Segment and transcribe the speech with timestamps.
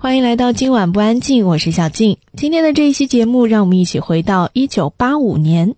[0.00, 2.18] 欢迎来到今晚不安静，我是小静。
[2.40, 5.74] 今天的这一期节目，让我们一起回到一九八五年。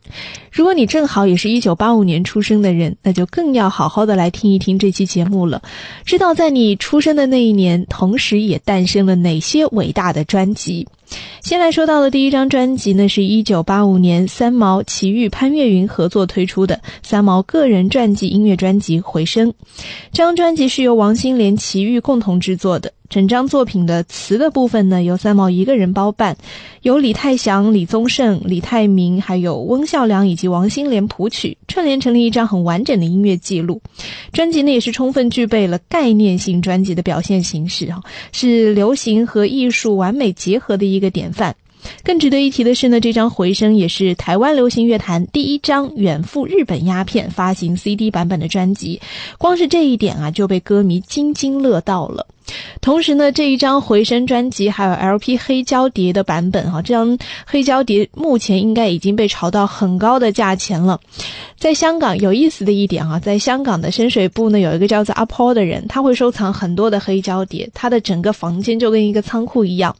[0.53, 5.63] 如果你正好也是一九八五年出生的人，那就更要好好的来听一听这期节目了，
[6.05, 10.87] 知道在你出生的那一年，同时也诞生了哪些伟大的专辑。
[11.41, 19.49] 先来说到的第一张专辑呢，是一九八五年三毛、齐豫、潘越云合作推出的三毛个人传记音乐专辑《回声》。
[20.13, 22.93] 这张专辑是由王心莲、齐豫共同制作的。
[23.09, 26.37] 整张作品的词的部分呢，由三毛一个人包办，
[26.83, 33.83] 由李泰祥、李宗盛、李泰民，还有翁孝良以及王心莲谱曲，串联成了一张很完整的音乐记录。
[34.33, 41.55] 专辑呢，也是充分具备了概念性专辑的表现形式，哈，是流行和艺术完美结合的一个典范。
[42.05, 49.01] 更值得一提的是呢，这张《回声》也是台湾流行乐坛第一张远赴日本鸦片发行 CD 版本的专辑，
[49.39, 52.27] 光是这一点啊，就被歌迷津津乐道了。
[52.81, 60.99] 同时呢，这一张回声专辑还有 LP 黑胶碟的版本哈，这张黑胶碟目前应该已经被炒到很高的价钱了。
[61.59, 69.95] 在香港有意思的一点啊，在香港的深水埗呢，有一个叫做阿坡的人，他会收藏很多的黑胶碟，他的整个房间就跟一个仓库一样。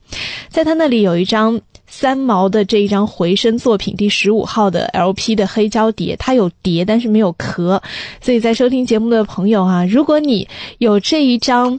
[0.49, 7.83] 在他那里有一张三毛的这一张回声作品第十五号的 LP 的黑胶碟，它有碟但是没有壳，
[8.23, 10.49] 所以在收听节目的朋友啊，如果你
[10.79, 11.79] 有这一张。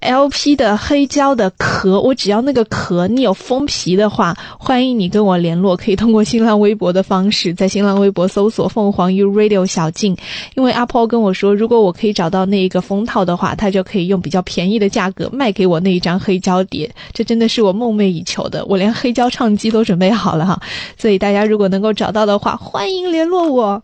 [0.00, 10.16] LP 的黑胶的壳，我只要那个壳，你有封皮的话，欢迎你跟我联络，可以通过新浪微博的方式，在新浪微博搜索“凤凰 U Radio 小静”。
[10.56, 16.90] 因为阿 Po 跟我说，如果我可以找到那一个封套的话，他就可以用比较便宜的价格卖给我那一张黑胶碟。
[17.12, 20.58] 这真的是我梦寐以求的，我连黑胶唱机都准备好了哈。
[20.96, 23.82] 所以大家如果能够找到的话，欢迎联络我。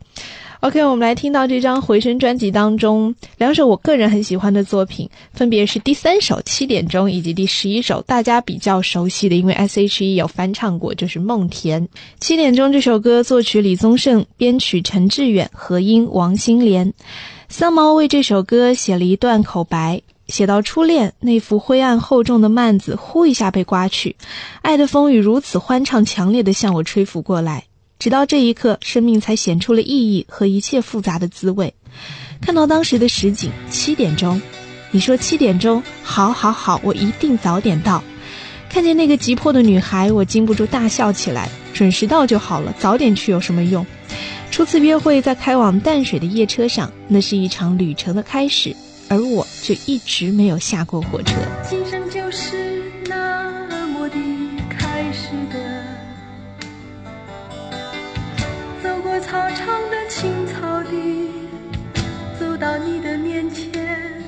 [0.60, 11.82] OK，我们来听到这张回声专辑当中两首我个人很喜欢的作品，分别是第三首《七点钟》以及第十一首大家比较熟悉的，因为 S.H.E 有翻唱过，就是《梦田》。
[12.20, 16.92] 《七点钟》这首歌作曲李宗盛，编曲陈志远，和音王心莲。
[17.50, 24.16] 三毛为这首歌写了一段口白，写到初恋那幅灰暗厚重的幔子，呼一下被刮去，
[24.62, 27.65] 爱的风雨如此欢畅强烈的向我吹拂过来。
[27.98, 31.74] 直到这一刻，生命才显出了意义和一切复杂的滋味。
[32.40, 34.40] 看到当时的实景，七点钟，
[34.90, 38.02] 你说七点钟，好，好，好，我一定早点到。
[38.68, 41.48] 看见那个急迫的女孩，我禁不住大笑起来。
[41.72, 43.86] 准时到就好了，早点去有什么用？
[44.50, 48.74] 初次约会在开往淡水的夜车上，那是一场旅程的开始，
[49.08, 51.34] 而我却一直没有下过火车。
[51.68, 52.85] 今生就是
[59.26, 61.28] 草场的青草地，
[62.38, 64.22] 走到你的面前，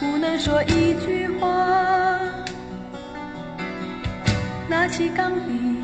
[0.00, 2.18] 不能说一句话。
[4.68, 5.76] 拿起钢笔，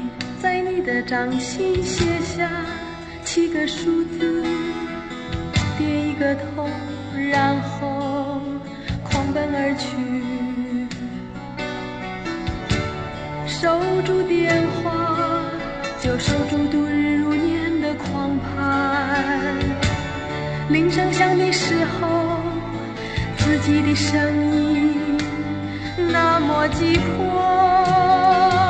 [0.43, 2.51] 在你的掌心写下
[3.25, 4.43] 七个数字，
[5.79, 6.69] 点一个头，
[7.31, 8.41] 然后
[9.05, 9.87] 狂奔而去，
[13.47, 15.45] 守住电话，
[16.03, 16.98] 就守住度日。
[20.69, 22.41] 铃声响的时候，
[23.39, 25.19] 自己的声音
[26.11, 28.68] 那么急迫。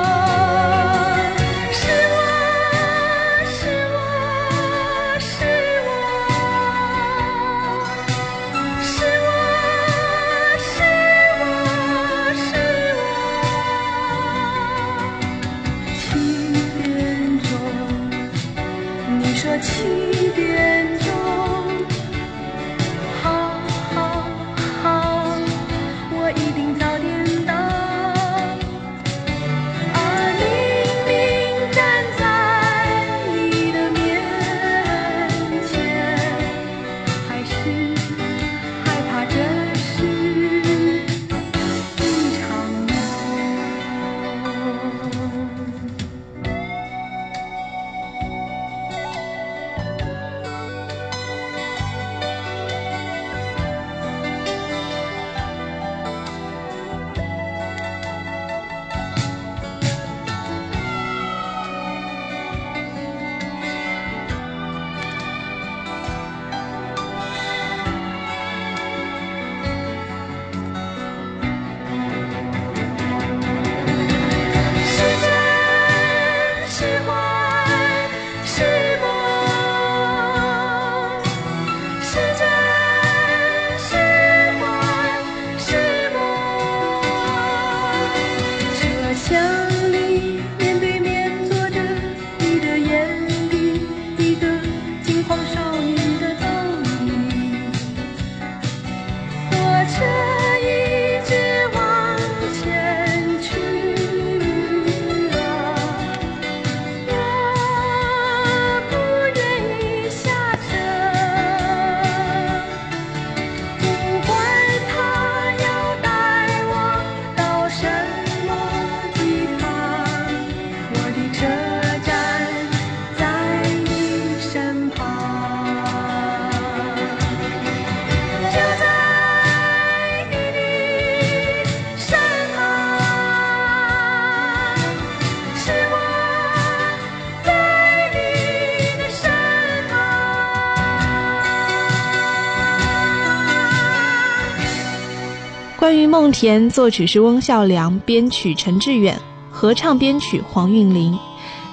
[146.40, 149.20] 田，作曲是翁孝良，编曲陈志远，
[149.50, 151.18] 合唱编曲黄韵玲。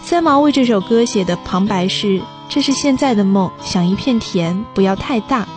[0.01, 2.19] 三毛为这首歌写的旁白是
[2.49, 5.47] ：“这是现在的梦，想一片田，不要太大，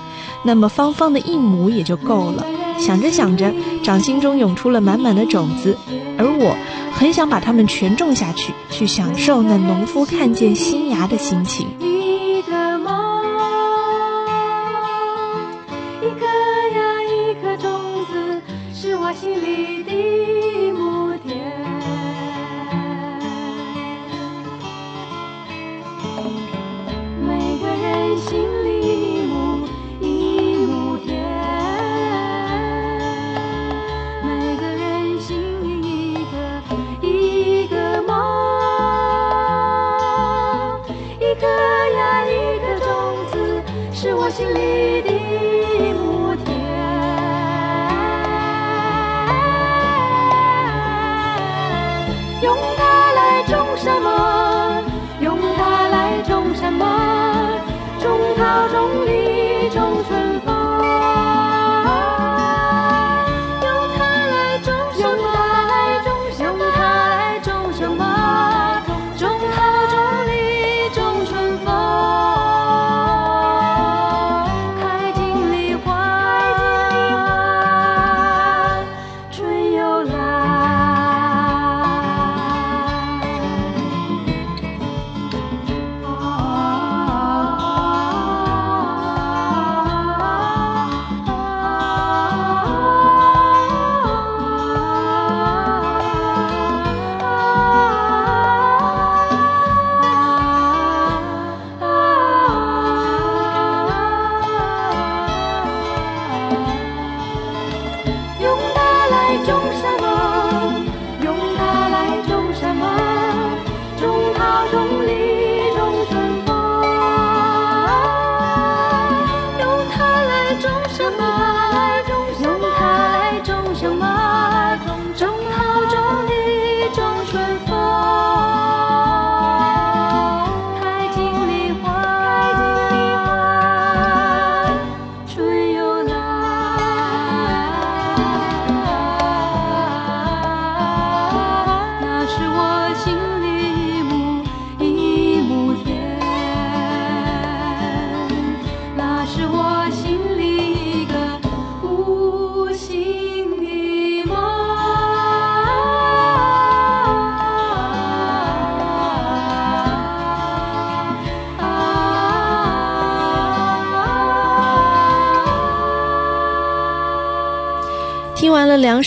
[0.43, 2.45] 那么方方的一亩也就够了。
[2.79, 3.51] 想着想着，
[3.83, 5.79] 掌心中涌出了满满的种子，
[6.19, 6.55] 而我
[6.93, 11.67] 很想把它们全种下去，去享受那农夫看见新芽的心情。”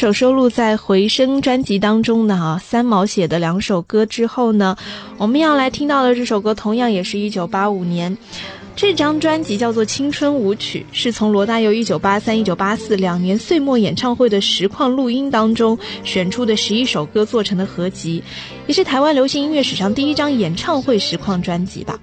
[0.01, 4.75] 首收录在《回声》专辑当中的哈三毛写的两首歌之后呢，
[5.20, 8.17] 我们要来听到的这首歌，同样也是一九八五年。
[8.74, 18.24] 这张专辑叫做《青春舞曲》，是从罗大佑一九八三、一九八四两年岁末演唱会的实况录音当中选出的十一首歌做成的合集，
[18.65, 22.00] 也是台湾流行音乐史上第一张演唱会实况专辑吧。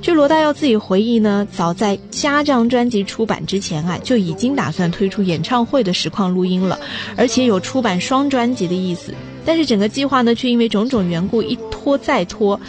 [0.00, 6.78] 据罗大佑自己回忆呢，早在《家》这张专辑出版之前啊，就已经打算推出演唱会的实况录音了，
[7.16, 9.12] 而且且有出版双专辑的意思。
[9.44, 12.60] 但是整个计划呢，却因为种种缘故一拖再拖。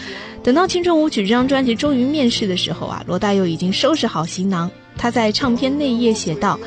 [0.42, 4.70] 等到《青春舞曲》这张专辑终于面世的时候啊，罗大佑已经收拾好行囊。
[4.98, 6.60] 他在唱片内页写道：“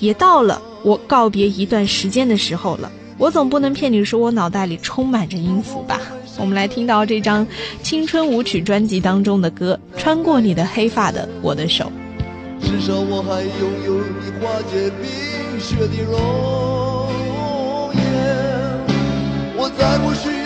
[0.00, 2.90] 也到了我告别一段时间的时候了。
[3.18, 6.00] 我总不能骗你说我脑袋里充满着音符吧？”
[6.38, 7.46] 我们来听到这张
[7.82, 11.92] 《青春舞曲》专辑当中的歌《穿过你的黑发的我的手》。
[12.66, 16.18] 至少我还拥有你化解冰雪的容，
[19.62, 20.41] 我再不需。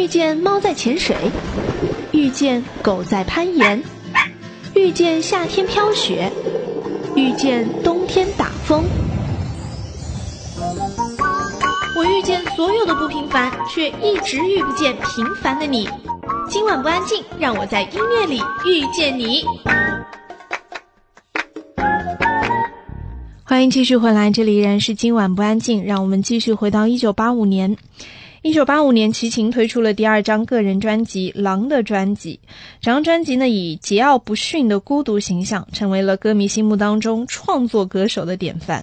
[0.00, 1.14] 遇见猫在潜水，
[2.10, 3.82] 遇见狗在攀岩，
[4.74, 6.32] 遇见夏天飘雪，
[7.14, 8.82] 遇见冬天打风。
[11.94, 15.86] 我遇见所有的不平凡，却一直遇不见平凡的你。
[16.48, 19.44] 今晚不安静，让我在音乐里遇见你。
[23.44, 27.76] 欢迎继续回来，这里依然是今晚不安静，让我们继续回到一九八五年。
[28.42, 32.40] 一九八五年，齐秦推出了第二张个人专辑《狼》的专辑。
[32.80, 38.82] 这张专辑呢，以桀骜不驯的孤独形象，成为了歌迷心目当中创作歌手的典范，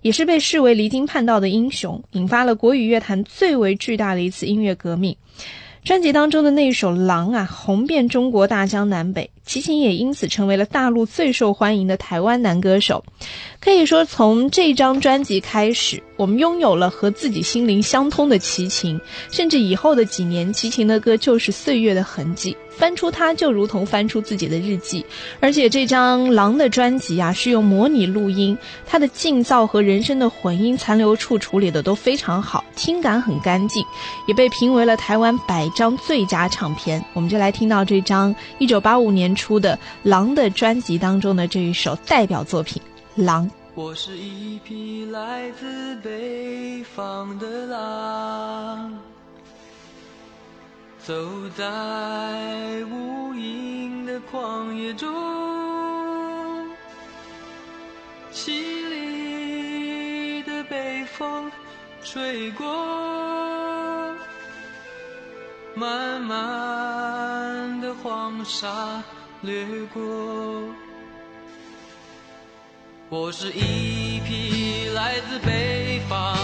[0.00, 5.14] 也是被视为离经叛道的英雄，引发了国语乐坛最为巨大的一次音乐革命。
[5.84, 13.04] 专辑当中的那一首《狼》啊，红遍中国大江南北，齐秦也因此成为了大陆最受欢迎的台湾男歌手。
[13.60, 18.98] 可以说，从这张专辑开始，我们拥有了和自己心灵相通的齐秦，
[19.30, 22.56] 甚至以后的几年，齐秦的歌就是岁月的痕迹。
[22.76, 25.04] 翻出它，就如同翻出自己的日记。
[25.40, 33.84] 而且这张《狼》的专辑啊，是用模拟录音，它的静噪和人声的混音残留处处理的都非常好，听感很干净，
[34.26, 37.04] 也被评为了台湾百张最佳唱片。
[37.12, 42.82] 我们就来听到这张一九八五年出的《狼》的专辑当中的这一首代表作品
[43.24, 43.46] 《狼》。
[43.76, 49.13] 我是一匹来自北方的狼。
[51.06, 51.12] 走
[51.54, 51.62] 在
[52.90, 55.06] 无垠的旷野中，
[58.32, 61.52] 凄厉的北风
[62.02, 62.64] 吹过，
[65.74, 69.02] 漫漫的黄沙
[69.42, 70.00] 掠过。
[73.10, 76.34] 我是一匹来自北方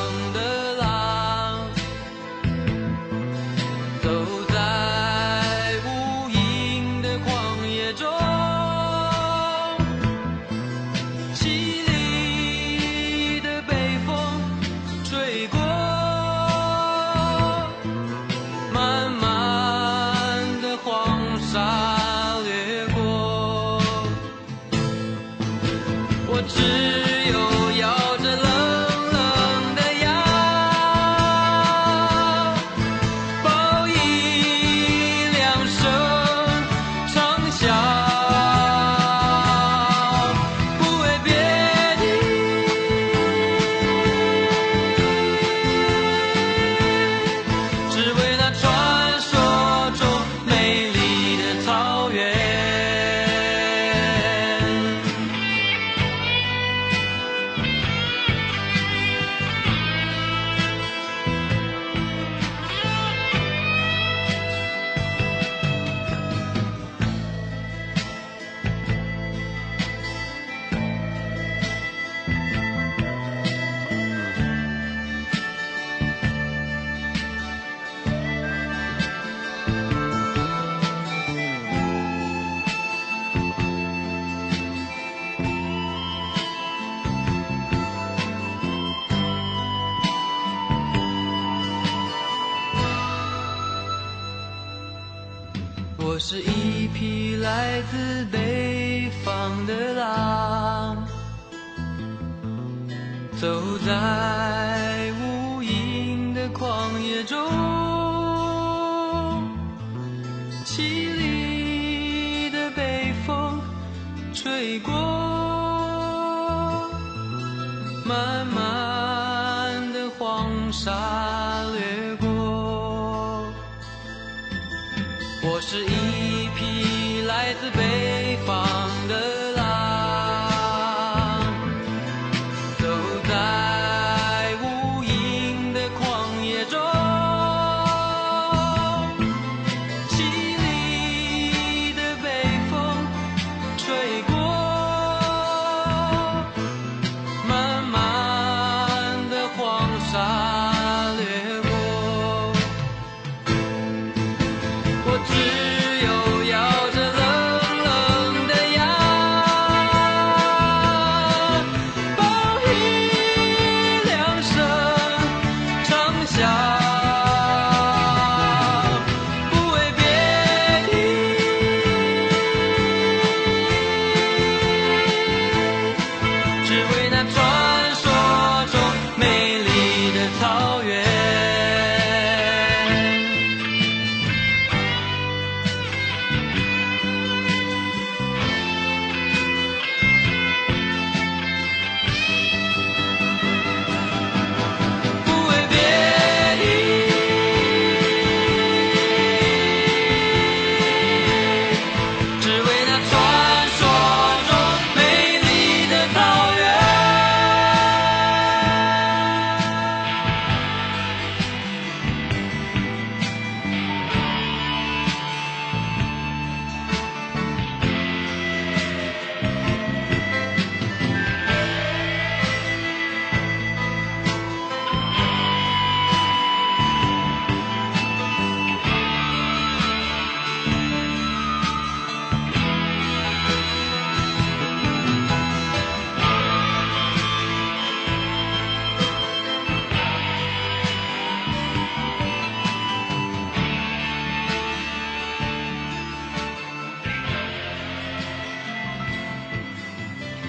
[127.60, 127.89] 匹来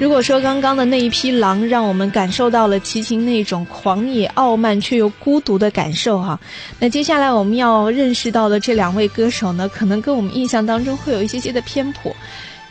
[0.01, 6.39] 如果说刚刚的那一匹狼让我们感受到了齐秦那种狂野、傲慢却又孤独的感受哈，
[6.79, 12.11] 那接下来我们要认识到的这两位歌手呢，可能跟我们印象当中会有一些些的偏颇。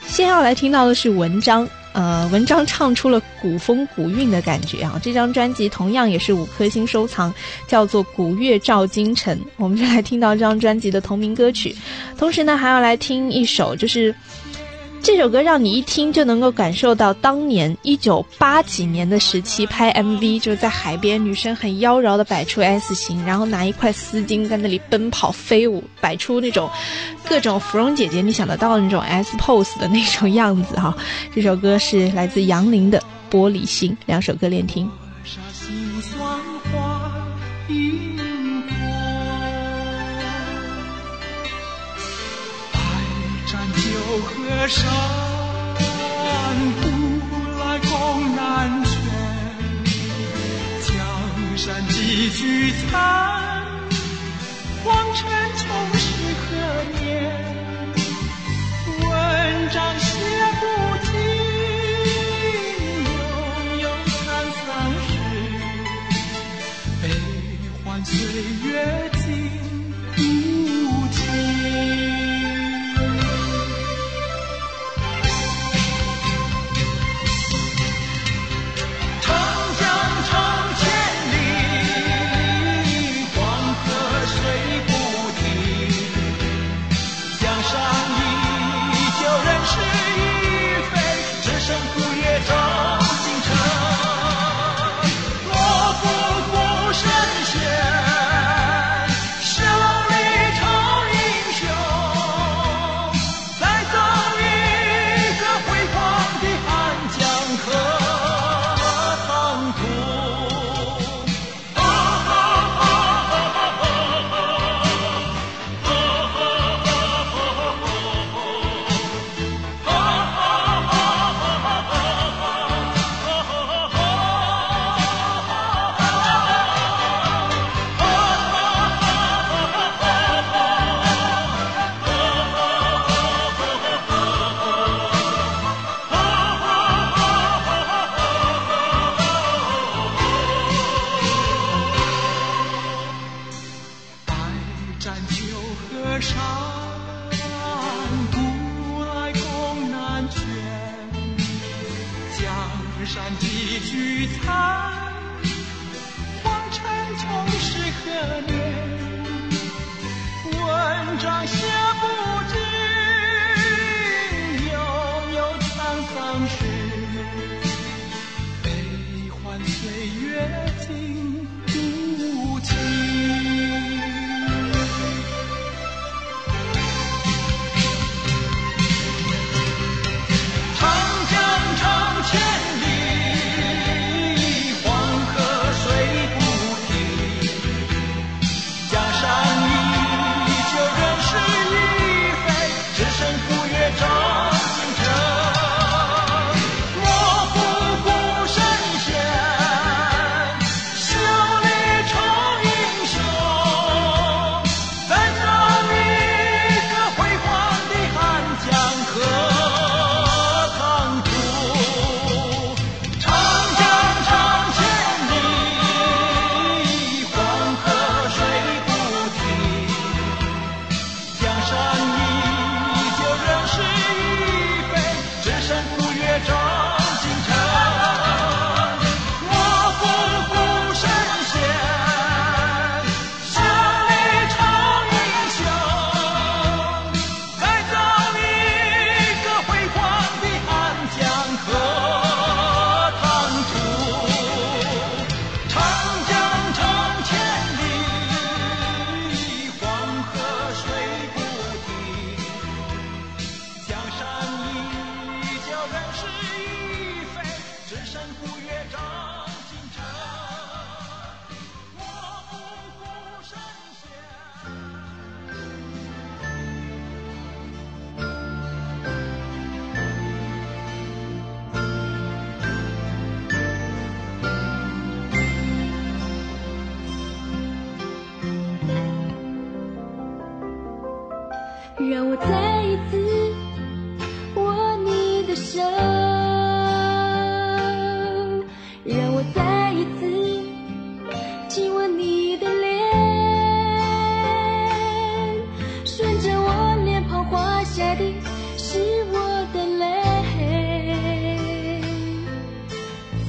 [0.08, 1.68] 先要来听到的是文章。
[1.92, 4.96] 呃，文章唱出了古风古韵的感觉啊！
[5.02, 7.34] 这张专辑同样也是五颗星收藏，
[7.66, 9.36] 叫做《古月照京城》。
[9.56, 11.74] 我们就来听到这张专辑的同名歌曲，
[12.16, 14.12] 同时呢，还要来听一首就是。
[15.02, 26.70] 这首歌让你一听就能够感受到当年一九八几年的时期拍 MV，就是在海边，女生很妖娆的摆出 S 型，然后拿一块丝巾在那里奔跑飞舞，摆出那种
[27.26, 30.94] 各种芙蓉姐姐你想得到的那种 S pose 的那种样子哈。
[31.34, 32.98] 这首歌是来自杨林的
[33.34, 34.88] 《玻璃心》，两首歌连听。
[44.68, 44.88] 山，
[46.80, 46.84] 古
[47.58, 47.90] 来共
[48.36, 48.92] 难全，
[50.86, 50.88] 江
[51.56, 52.98] 山几聚残，
[54.84, 55.18] 黄尘
[55.56, 55.64] 从
[55.98, 56.04] 是
[56.36, 56.44] 何
[57.00, 57.00] 年？
[59.00, 59.10] 文
[59.70, 60.08] 章写
[60.60, 60.64] 不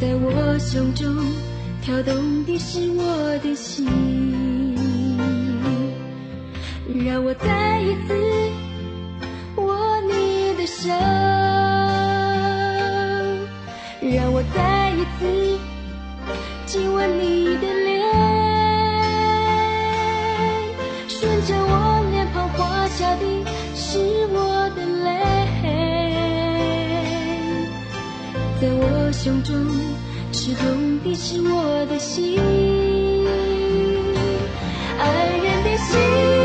[0.01, 1.15] 在我胸中
[1.79, 3.85] 跳动的是我的心，
[7.05, 8.15] 让我再一次
[9.57, 10.89] 握你的手，
[14.01, 15.59] 让我再一次
[16.65, 18.01] 亲吻你的脸，
[21.07, 23.99] 顺着我脸庞滑下的是
[24.33, 25.09] 我的泪，
[28.59, 29.90] 在我胸中。
[30.43, 32.39] 刺痛的是我的心，
[34.97, 36.40] 爱人的心。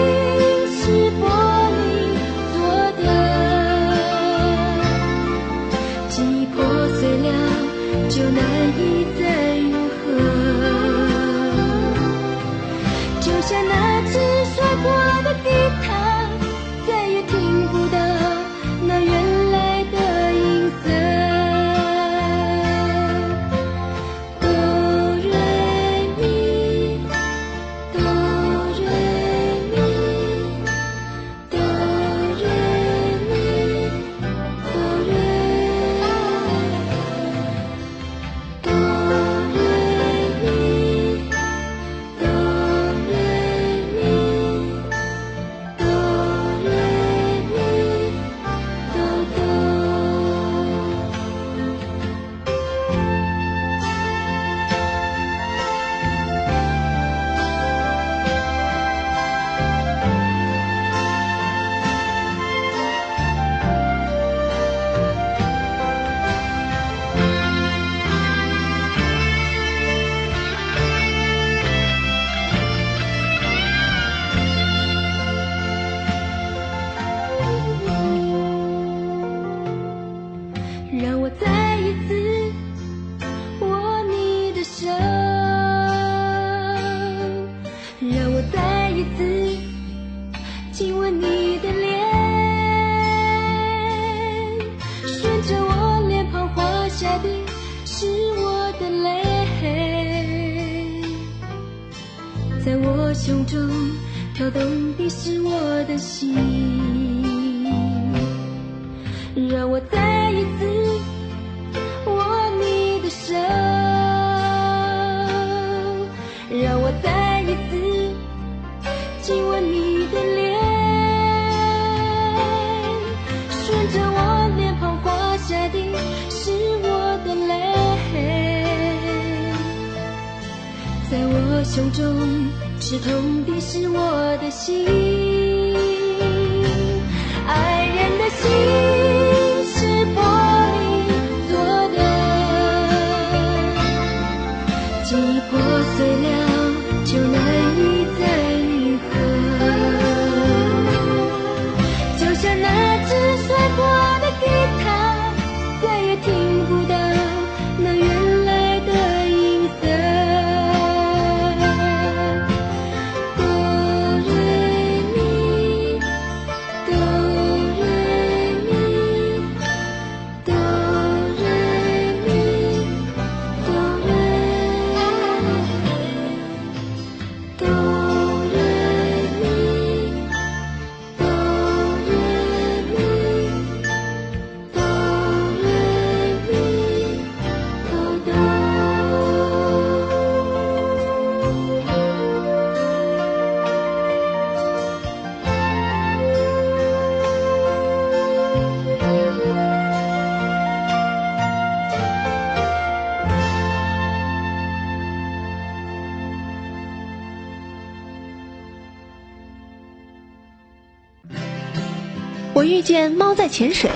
[213.16, 213.90] 猫在潜水，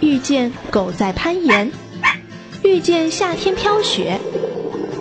[0.00, 1.72] 遇见狗在攀岩，
[2.62, 4.20] 遇见夏天飘雪，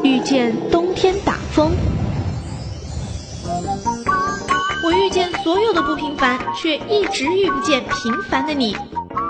[0.03, 1.71] 遇见冬天打风。
[4.83, 8.75] 我遇见所有的不平凡，却一直遇不见平凡的你。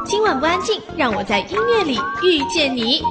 [0.05, 3.03] 今晚不安静，让我在音乐里遇见你。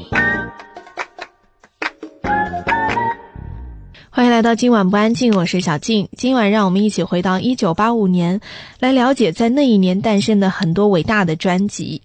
[4.39, 6.09] 来到今晚不安静，我是小静。
[6.17, 8.41] 今晚让我们一起回到一九八五年，
[8.79, 12.01] 来了解在那一年诞生的很多伟大的专辑。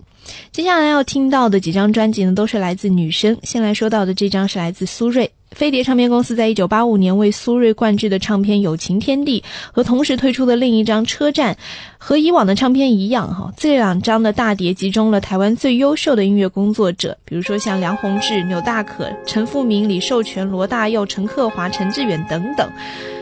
[0.52, 3.38] 接下来要听到的几张专辑呢，都是来自女生。
[3.44, 11.54] 先来说到的这张是来自苏芮，飞碟唱片公司在一九八五年为苏芮灌制的唱片《友情天地》和同时推出的另一张《车站》，
[11.98, 22.70] 和以往的唱片一样，哈，这两张的大碟集中了台湾最优秀的音乐工作者，比如说像梁宏志、钮大可、陈富明、李寿全、罗大佑、陈克华、陈志远等等。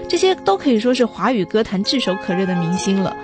[0.08, 3.16] 这些都可以说是华语歌坛炙手可热的明星了，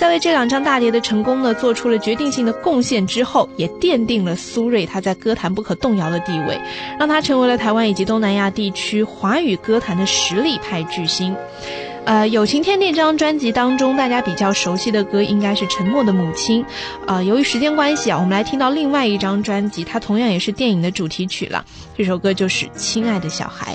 [0.00, 6.58] 在为这两张大碟的成功呢做出了决定性的贡献之后，也奠定了苏芮他在歌坛不可动摇的地位，
[6.98, 11.36] 让他成为了台湾以及东南亚地区华语歌坛的实力派巨星。
[12.06, 16.64] 呃，《友情天地》这张专辑当中，大家比较熟悉的歌应该是《沉默的母亲》。
[17.06, 21.62] 呃，由于时间关系啊，我们来听到另外一张专辑，它同样也是电影的主题曲了。
[21.94, 23.74] 这首歌就是《亲爱的小孩》。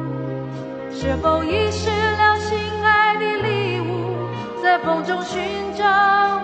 [0.93, 4.27] 是否遗失了心爱的礼物，
[4.61, 5.41] 在风中寻
[5.75, 6.41] 找，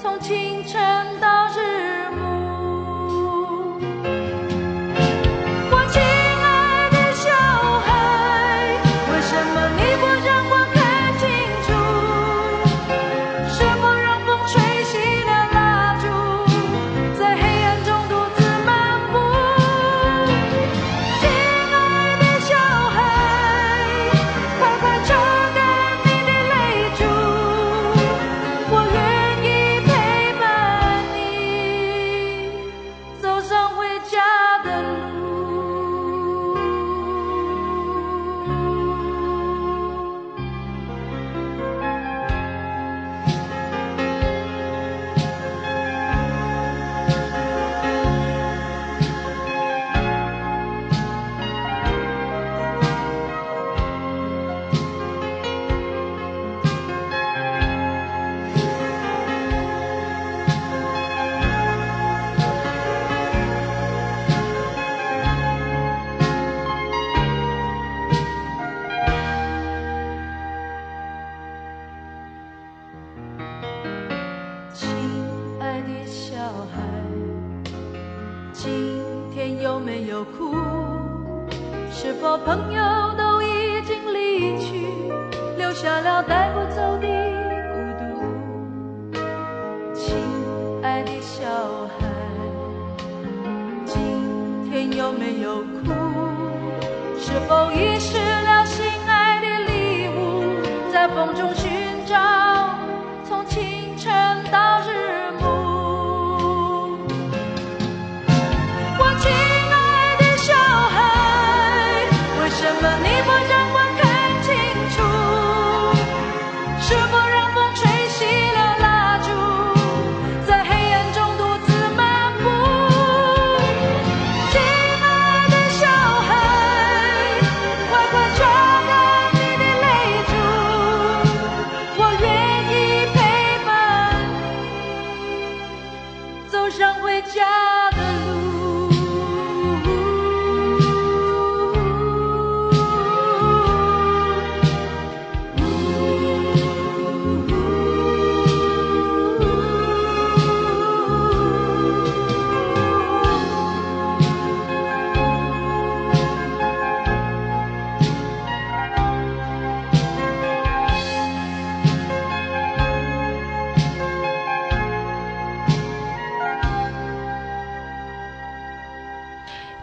[0.00, 0.80] 从清晨
[1.20, 1.79] 到日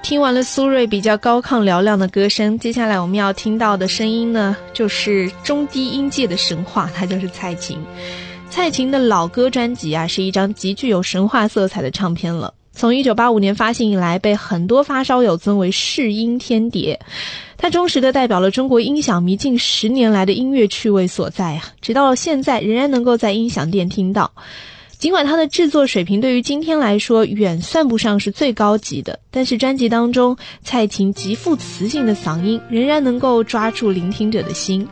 [0.08, 7.78] 听完了苏芮比较高亢嘹亮的歌声，接下来我们要听到的声音呢，就是中低音界的神话，它就是蔡琴。
[8.50, 12.54] 蔡琴的老歌专辑啊，是一张极具有神话色彩的唱片了。
[12.72, 16.98] 从一九八五年发行以来，被很多发烧友尊为试音天碟，
[17.58, 24.32] 它忠实的代表了中国音响迷近十年来的音乐趣味所在啊，直到现在仍然能够在音响店听到。
[24.98, 34.88] 尽管它的制作水平对于今天来说远算不上是最高级的，但是专辑当中蔡琴极富磁性的嗓音仍然能够抓住聆听者的心。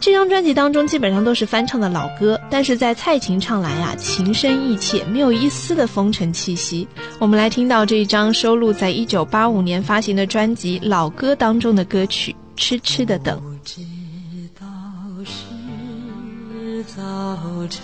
[0.00, 6.88] 这张专辑当中基本上都是翻唱的老歌，但是在蔡琴唱来啊，情深意切，没有一丝的风尘气息。
[7.20, 13.38] 我们来听到这一张收录在一九八五年发行的专辑《老歌》当中的歌曲《痴痴的等》。
[13.40, 13.80] 不知
[14.58, 14.66] 道
[15.24, 16.98] 是早
[17.70, 17.80] 晨，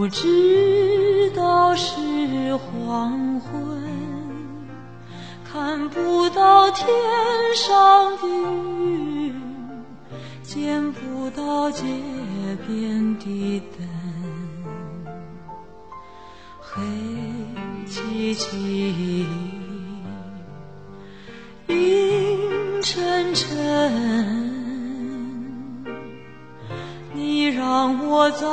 [0.00, 3.52] 不知道是黄昏。
[5.44, 6.88] 看不到天
[7.54, 9.34] 上的云，
[10.42, 11.84] 见不到街
[12.66, 13.86] 边的灯，
[16.62, 16.80] 黑
[17.86, 19.26] 漆漆，
[21.66, 23.52] 阴沉沉，
[27.12, 28.46] 你让我在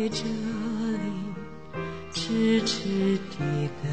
[0.00, 1.12] 在这里
[2.10, 3.36] 痴痴地
[3.82, 3.92] 等。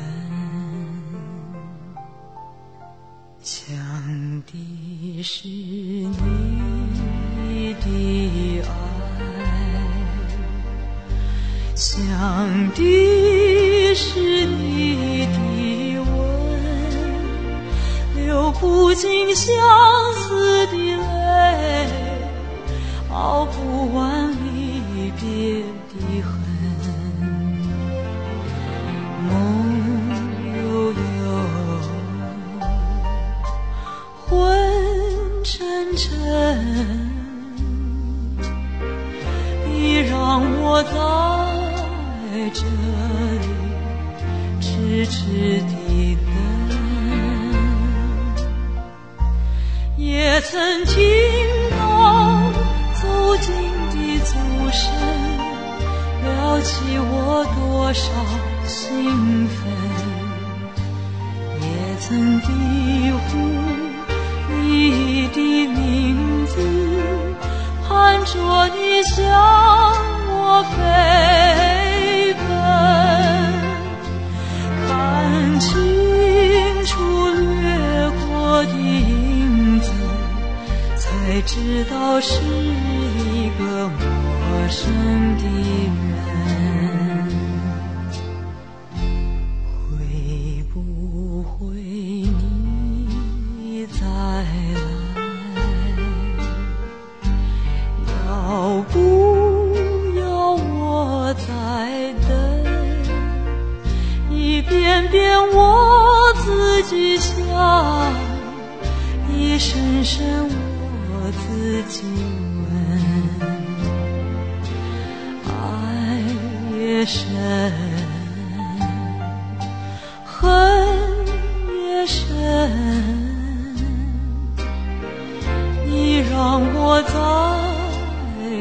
[3.41, 3.67] 想
[4.43, 6.13] 的是你
[7.81, 8.71] 的爱，
[11.75, 11.91] 想
[12.73, 16.15] 的是你的吻，
[18.15, 19.53] 流不尽相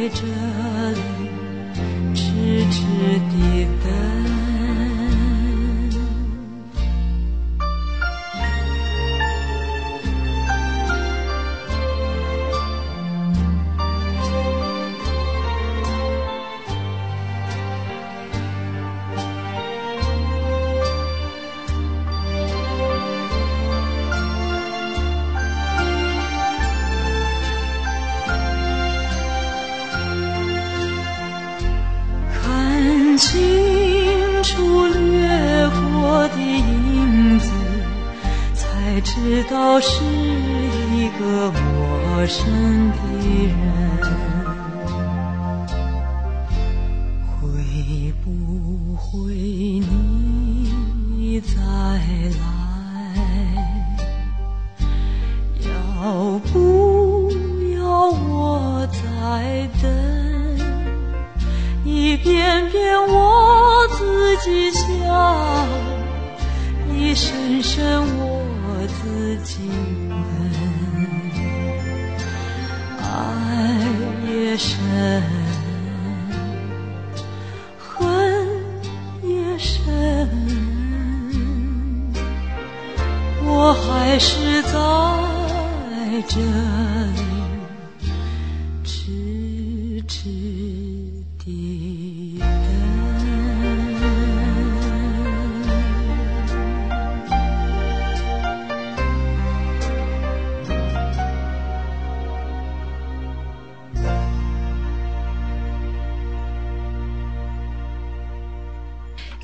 [0.09, 0.23] 在这
[0.93, 1.01] 里
[2.15, 2.85] 痴痴
[3.29, 3.56] 地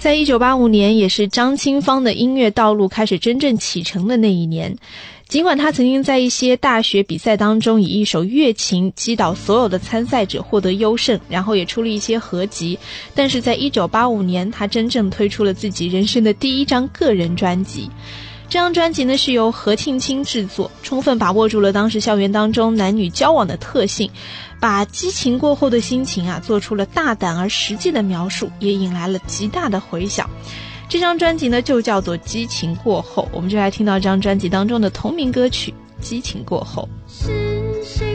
[0.03, 4.77] 在一九八五年，也是张清芳的音乐道路开始真正启程的那一年。
[5.29, 12.77] 尽管她曾经在一些大学比赛当中以一首乐琴击倒所有的参赛者，获得优胜，然后也出了一些合集，
[13.15, 17.89] 但是在一九八五年，她真正推出了自己人生的第一张个人专辑。
[18.53, 24.11] 这张专辑呢是由何庆清制作，充分把握住了当时校园当中男女交往的特性，
[24.61, 30.29] 把激情过后的心情啊做出了大胆而实际的描述，也引来了极大的回响。
[30.87, 35.73] 这张专辑呢就叫做《激情过后》，我们就来听到这张专辑当中的同名歌曲
[36.05, 36.87] 《激情过后》。
[37.11, 38.12] 是谁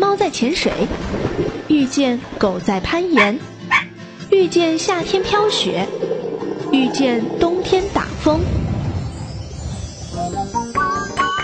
[0.00, 0.72] 猫在潜水，
[1.68, 3.38] 遇见狗在攀岩，
[4.30, 5.86] 遇见夏天飘雪，
[6.72, 8.40] 遇见冬天打风。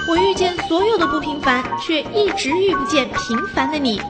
[0.09, 4.01] 我遇见所有的不平凡，却一直遇不见平凡的你。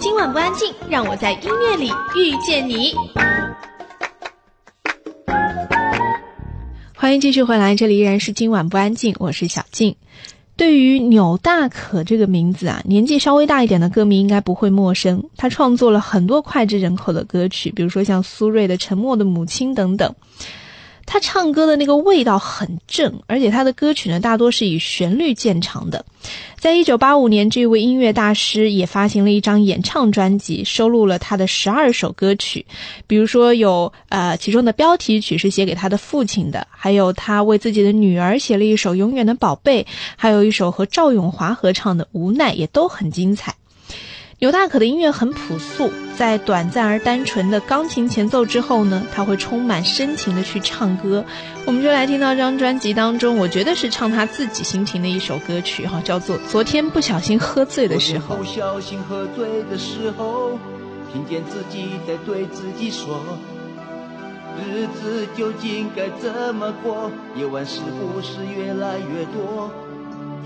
[0.00, 2.96] 今晚不安静，让我在音乐里遇见你。
[6.96, 9.94] 欢迎继续回来，这里依然是今晚不安静，我是小静。
[10.56, 15.24] 对于钮大可这个名字啊，年纪稍微大一点的歌迷应该不会陌生。
[15.36, 20.14] 他创作了很多脍炙人口的歌曲，比如说像苏芮的《沉默的母亲》等等。
[21.06, 26.04] 他唱歌的那个味道很正，而且他的歌曲呢大多是以旋律见长的。
[26.58, 32.64] 在一九八五年，这位音乐大师也发行了一张演唱专辑，收录了他的十二首歌曲。
[33.06, 39.82] 比如说有呃，其中的标题曲是写给他的父亲的，还有他为自己的女儿写了一首《永远的宝贝》，
[40.16, 43.56] 还有一首和赵咏华合唱的《无奈》，也都很精彩。
[44.44, 51.24] 牛大可的音乐很朴素，在短暂而单纯的钢琴前奏之后呢，他会充满深情的去唱歌。
[51.64, 58.34] 我们就来听到这张专辑当中，我觉得是唱他自己心情的一首歌曲哈，叫做《昨天不小心喝醉的时候》。
[58.38, 60.58] 不小心喝醉的时候，
[61.10, 63.22] 听见自己在对自己说，
[64.60, 67.10] 日子究竟该怎么过？
[67.34, 69.70] 夜晚是不是越来越多？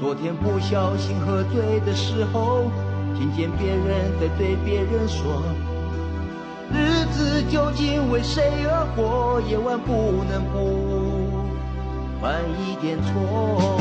[0.01, 2.71] 昨天不小心喝醉的时候。
[3.19, 5.43] 听见别人在对别人说，
[6.73, 9.41] 日子究竟为谁而活？
[9.51, 11.43] 夜晚不能不
[12.23, 13.81] 犯一点错。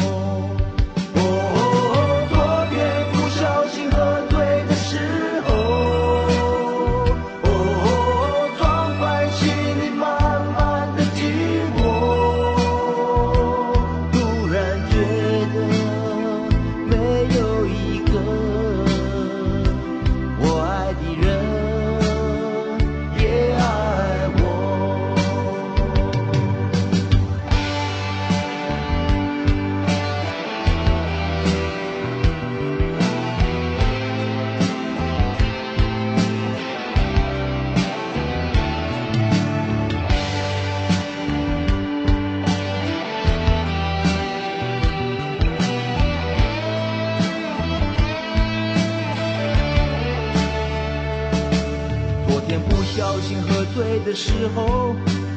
[54.07, 54.95] 的时候，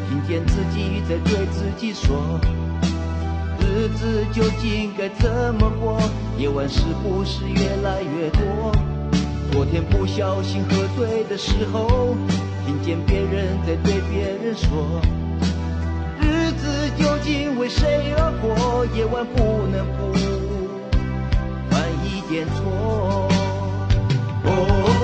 [0.09, 2.39] 听见自己在对自己说，
[3.59, 6.01] 日子究竟该怎么过？
[6.39, 8.73] 夜晚是不是越来越多？
[9.51, 12.15] 昨天不小心喝醉的时候，
[12.65, 15.01] 听见别人在对别人说，
[16.21, 18.87] 日子究竟为谁而过？
[18.95, 20.13] 夜晚不能不
[21.69, 23.29] 犯一点错。
[24.45, 25.00] 哦，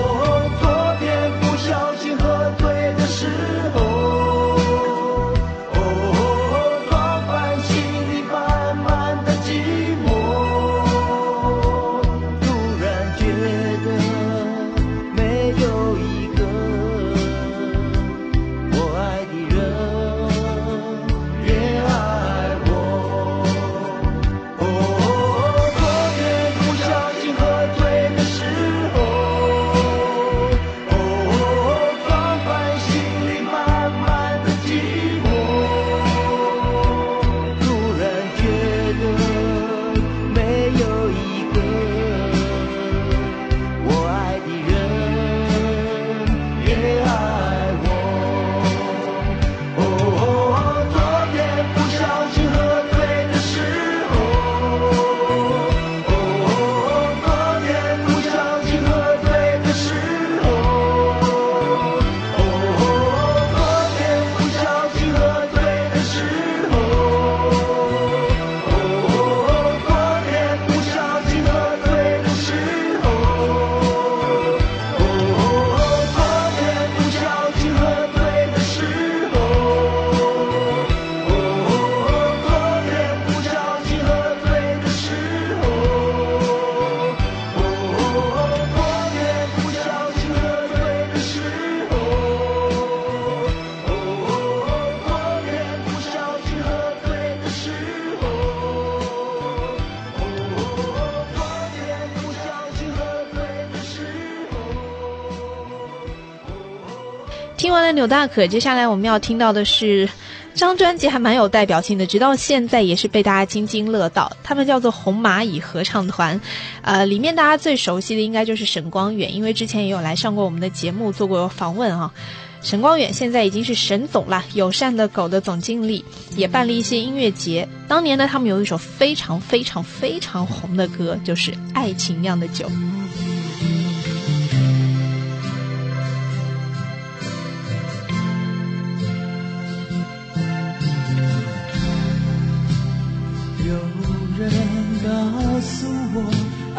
[107.97, 110.07] 纽大可，接下来我们要听到的是，
[110.53, 114.31] 张专辑还蛮有代表性的，直到现在也是被大家津津乐道。
[114.43, 116.39] 他们叫做红蚂蚁合唱团，
[116.83, 122.13] 呃，里面大家最熟悉的应该就是沈光远，因为之前也有来上过我们的节目做过访问啊。
[122.61, 127.67] 沈光远现在已经是沈总了，友善的狗的总经理，也办了一些音乐节。
[127.87, 132.67] 当年呢，他们有一首非常非常非常红的歌，就是《爱情酿的酒》。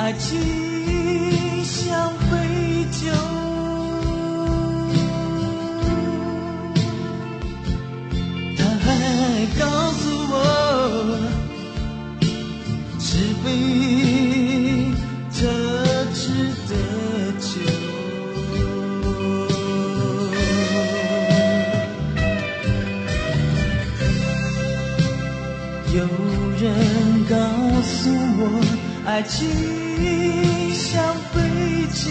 [0.08, 0.40] 爱情
[1.62, 3.12] 像杯酒，
[8.56, 8.88] 它还
[9.60, 10.00] 告诉
[10.30, 10.34] 我，
[12.98, 13.08] 是
[13.44, 13.46] 杯
[15.30, 15.36] 特
[16.14, 16.22] 制
[16.70, 16.72] 的
[17.38, 17.46] 酒。
[25.92, 26.00] 有
[26.56, 26.64] 人
[27.28, 27.36] 告
[27.82, 28.42] 诉我，
[29.04, 29.77] 爱情。
[30.74, 31.40] 像杯
[31.92, 32.10] 酒，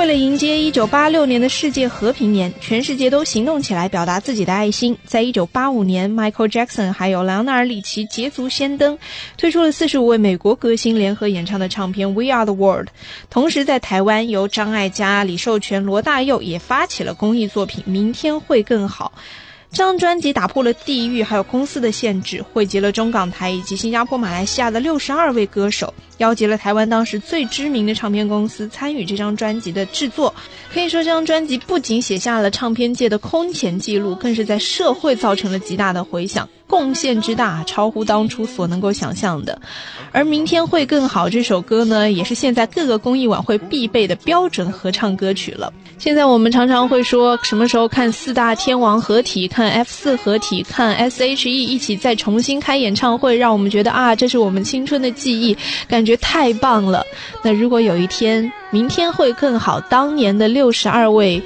[0.00, 4.96] 为了迎接一九八六年的世界和平年，全世界都行动起来，表达自己的爱心。
[5.04, 8.98] 在一九八五年，Michael Jackson 还有莱昂纳尔·里奇捷足先登，
[9.36, 12.86] 推出了四十五位美国歌星联合演唱的唱片《We Are the World》。
[13.28, 19.12] 同时，在台湾，由张艾嘉、李寿全、罗大佑也发起了公益作品《明天会更好》。
[19.72, 30.34] 这张专辑打破了地域还有公司的限制，汇集了中港台以及新加坡、马来西亚的六十二位歌手，邀集了台湾当时最知名的唱片公司参与这张专辑的制作。
[30.74, 36.48] 可以说，这张专辑不仅写下了唱片界的空前记录，更是在社会造成了极大的回响。
[36.70, 39.60] 贡献之大，超乎当初所能够想象的。
[40.12, 45.72] 而明天会更好这首歌呢，也是现在各个公益晚会必备的标准合唱歌曲了。
[45.98, 55.56] 现在我们常常会说，什么时候看四大天王合体，看 F 四合体，看 S.H.E 一起再重新开演唱会，让我们觉得啊，这是我们青春的记忆，
[55.88, 57.04] 感觉太棒了。
[57.42, 61.42] 那如果有一天，明天会更好，当年的六十二位。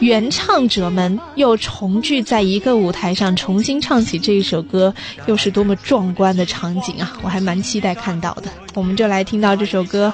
[0.00, 4.92] 原唱者们又重聚在一个舞台上，重新唱起这一首歌，
[5.26, 7.16] 又是多么壮观的场景啊！
[7.22, 8.44] 我还蛮期待看到的。
[8.74, 10.12] 我们就来听到这首歌，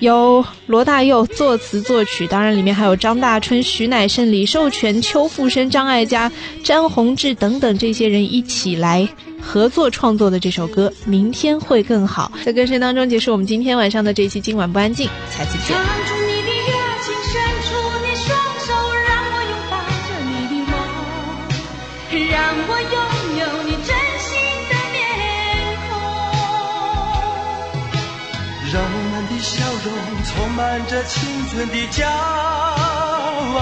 [0.00, 6.30] 由罗大佑作词作曲，当然里面还有张大春、徐乃盛、李寿全、邱富生、张艾嘉、
[6.64, 9.08] 詹宏志等等这些人一起来
[9.40, 12.32] 合作创作的这首歌《明天会更好》。
[12.44, 15.06] 在歌声当中结束我们今天晚上的这期《今晚不安静》，
[15.36, 16.31] 下期见。
[22.18, 22.96] 让我拥
[23.40, 23.88] 有你真
[24.20, 24.28] 心
[24.68, 24.94] 的面
[25.88, 25.90] 孔，
[28.70, 29.52] 让我们的笑
[29.82, 29.86] 容
[30.24, 31.14] 充满着青
[31.48, 32.04] 春的骄
[33.58, 33.60] 傲，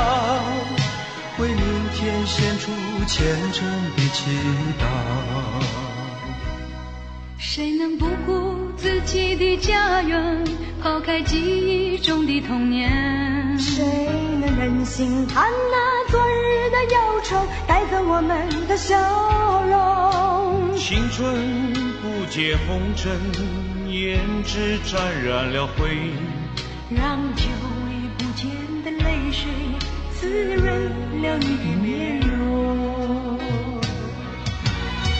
[1.38, 1.62] 为明
[1.94, 2.72] 天献出
[3.06, 3.58] 虔诚
[3.96, 4.18] 的祈
[4.80, 4.82] 祷。
[7.38, 10.44] 谁能不顾自己的家园，
[10.82, 13.56] 抛开记忆中的童年？
[13.58, 13.84] 谁
[14.40, 18.98] 能忍心看那昨日的忧愁，带走我们的笑
[19.64, 20.76] 容？
[20.76, 23.12] 青春不解红尘，
[23.86, 26.12] 胭脂沾染了灰。
[26.90, 27.44] 让久
[27.86, 28.50] 违不见
[28.82, 29.46] 的泪水
[30.18, 30.66] 滋润
[31.22, 33.38] 了你的面容，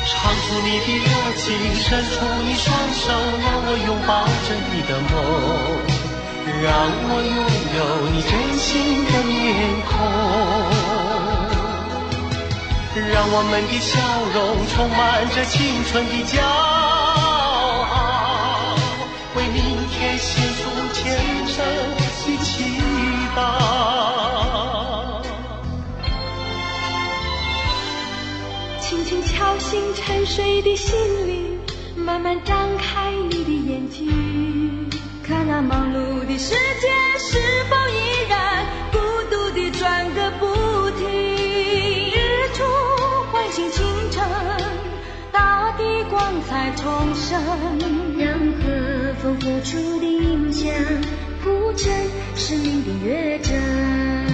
[0.05, 2.15] 唱出你的热情，伸出
[2.45, 5.15] 你双手，让我拥抱着你的梦，
[6.63, 6.71] 让
[7.09, 7.35] 我拥
[7.77, 7.79] 有
[8.11, 8.69] 你真心
[9.07, 9.35] 的面
[9.89, 9.91] 孔，
[13.11, 13.99] 让我们的笑
[14.35, 14.39] 容
[14.69, 14.99] 充满
[15.31, 16.39] 着青春的骄
[17.89, 18.77] 傲，
[19.37, 19.59] 为明
[19.89, 20.61] 天献出
[20.93, 21.01] 虔
[21.47, 21.65] 诚。
[22.31, 22.63] 的祈
[23.35, 23.39] 祷，
[28.81, 30.97] 轻轻敲醒沉睡的心
[31.27, 31.59] 灵，
[31.97, 34.07] 慢慢张开你的眼睛，
[35.31, 37.39] 看那忙碌的世界是
[37.71, 38.99] 否依然孤
[39.31, 41.07] 独地转个不停。
[41.09, 42.65] 日出
[43.31, 44.25] 唤醒清晨，
[45.31, 47.41] 大地光彩重生，
[48.19, 50.69] 让和风拂出的音响。
[51.45, 51.93] 谱成
[52.35, 54.30] 生命的乐章。